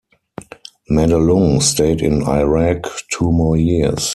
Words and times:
Madelung 0.89 1.61
stayed 1.61 2.01
in 2.01 2.23
Iraq 2.23 2.87
two 3.11 3.31
more 3.31 3.55
years. 3.55 4.09